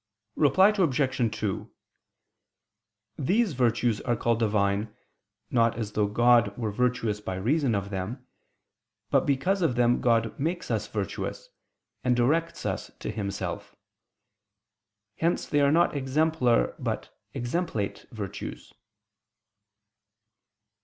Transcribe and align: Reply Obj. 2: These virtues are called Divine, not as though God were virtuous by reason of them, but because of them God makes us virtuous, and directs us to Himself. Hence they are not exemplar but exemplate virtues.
Reply 0.35 0.69
Obj. 0.75 1.31
2: 1.37 1.71
These 3.19 3.53
virtues 3.53 4.01
are 4.01 4.15
called 4.15 4.39
Divine, 4.39 4.95
not 5.51 5.77
as 5.77 5.91
though 5.91 6.07
God 6.07 6.57
were 6.57 6.71
virtuous 6.71 7.21
by 7.21 7.35
reason 7.35 7.75
of 7.75 7.91
them, 7.91 8.25
but 9.11 9.27
because 9.27 9.61
of 9.61 9.75
them 9.75 10.01
God 10.01 10.39
makes 10.39 10.71
us 10.71 10.87
virtuous, 10.87 11.49
and 12.03 12.15
directs 12.15 12.65
us 12.65 12.89
to 12.97 13.11
Himself. 13.11 13.75
Hence 15.17 15.45
they 15.45 15.61
are 15.61 15.71
not 15.71 15.95
exemplar 15.95 16.73
but 16.79 17.15
exemplate 17.35 18.07
virtues. 18.11 18.73